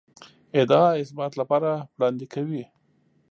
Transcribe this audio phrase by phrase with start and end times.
[0.61, 2.63] ادعا اثبات لپاره وړاندې کوي.